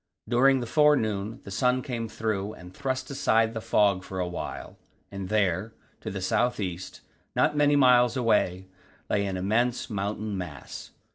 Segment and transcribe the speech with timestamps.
[0.27, 4.79] During the forenoon the sun came through and thrust aside the fog for a while;
[5.11, 7.01] and there, to the south east,
[7.35, 8.65] not many miles away,
[9.11, 10.89] lay an immense mountain mass.